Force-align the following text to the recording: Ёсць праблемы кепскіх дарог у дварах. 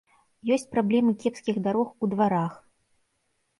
Ёсць 0.55 0.65
праблемы 0.75 1.11
кепскіх 1.25 1.61
дарог 1.69 1.93
у 2.03 2.11
дварах. 2.17 2.53